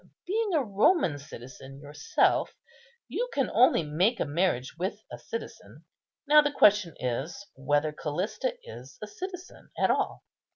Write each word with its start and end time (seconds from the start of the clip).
Being 0.25 0.55
a 0.55 0.63
Roman 0.63 1.19
citizen 1.19 1.79
yourself, 1.79 2.55
you 3.07 3.29
can 3.33 3.51
only 3.51 3.83
make 3.83 4.19
a 4.19 4.25
marriage 4.25 4.75
with 4.75 4.97
a 5.11 5.19
citizen; 5.19 5.85
now 6.27 6.41
the 6.41 6.51
question 6.51 6.95
is 6.99 7.45
whether 7.53 7.91
Callista 7.93 8.57
is 8.63 8.97
a 9.03 9.05
citizen 9.05 9.69
at 9.77 9.91
all. 9.91 10.23